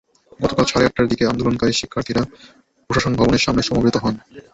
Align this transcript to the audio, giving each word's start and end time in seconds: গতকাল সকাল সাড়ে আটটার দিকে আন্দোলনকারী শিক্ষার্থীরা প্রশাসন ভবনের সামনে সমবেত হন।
গতকাল 0.39 0.63
সকাল 0.63 0.71
সাড়ে 0.71 0.87
আটটার 0.87 1.09
দিকে 1.11 1.23
আন্দোলনকারী 1.31 1.73
শিক্ষার্থীরা 1.73 2.21
প্রশাসন 2.89 3.13
ভবনের 3.15 3.43
সামনে 3.45 3.63
সমবেত 3.63 3.95
হন। 4.03 4.15